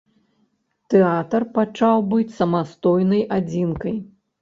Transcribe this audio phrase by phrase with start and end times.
[0.93, 3.95] Тэатр пачаў быць самастойнай адзінкай.